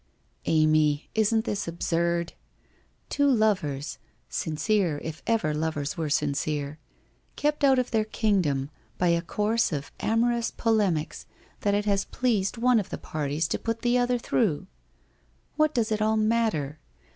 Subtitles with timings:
[0.29, 2.33] * Amy, isn't this absurd?
[3.07, 3.99] Two lovers—
[4.41, 6.79] sincere, if ever lovers were sincere—
[7.35, 11.27] kept out of their kingdom by a course of amorous polemics
[11.59, 14.65] that it has pleased one of the parties to put the other through!
[15.55, 16.79] What does it all mat ter?